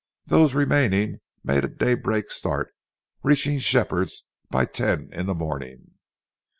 Those 0.25 0.55
remaining 0.55 1.19
made 1.43 1.63
a 1.63 1.67
daybreak 1.67 2.31
start, 2.31 2.73
reaching 3.21 3.59
Shepherd's 3.59 4.23
by 4.49 4.65
ten 4.65 5.09
in 5.13 5.27
the 5.27 5.35
morning. 5.35 5.91